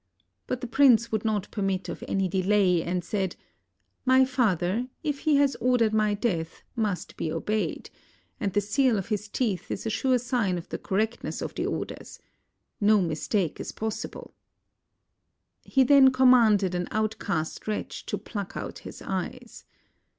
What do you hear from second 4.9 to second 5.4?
if he